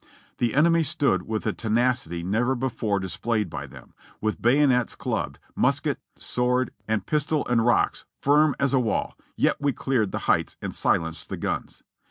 [0.39, 5.99] "The enemy stood with a tenacity never before displayed by them, with bayonets clubbed, musket,
[6.17, 10.73] sword, and pistol and rocks, firm as a wall, yet we cleared the heights and
[10.73, 11.83] silenced the guns.